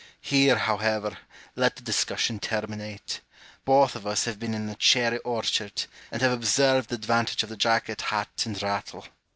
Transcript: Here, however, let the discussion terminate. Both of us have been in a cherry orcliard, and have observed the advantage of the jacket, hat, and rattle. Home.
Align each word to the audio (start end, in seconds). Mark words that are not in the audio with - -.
Here, 0.21 0.55
however, 0.57 1.15
let 1.55 1.75
the 1.75 1.83
discussion 1.83 2.39
terminate. 2.39 3.19
Both 3.65 3.95
of 3.95 4.07
us 4.07 4.25
have 4.25 4.39
been 4.39 4.55
in 4.55 4.67
a 4.67 4.73
cherry 4.73 5.19
orcliard, 5.19 5.85
and 6.09 6.23
have 6.23 6.31
observed 6.31 6.89
the 6.89 6.95
advantage 6.95 7.43
of 7.43 7.49
the 7.49 7.55
jacket, 7.55 8.01
hat, 8.01 8.41
and 8.47 8.59
rattle. 8.63 9.01
Home. 9.01 9.11